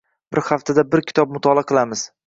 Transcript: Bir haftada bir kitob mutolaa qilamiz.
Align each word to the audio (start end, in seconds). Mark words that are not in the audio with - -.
Bir 0.37 0.41
haftada 0.47 0.85
bir 0.95 1.05
kitob 1.13 1.37
mutolaa 1.39 1.69
qilamiz. 1.75 2.09